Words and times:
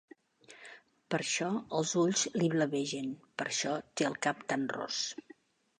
Per 1.15 1.17
això 1.23 1.49
els 1.81 1.93
ulls 2.05 2.25
li 2.41 2.49
blavegen, 2.57 3.15
per 3.41 3.49
això 3.53 3.79
té 3.93 4.13
el 4.13 4.21
cap 4.29 4.45
tan 4.53 4.67
ros. 4.79 5.07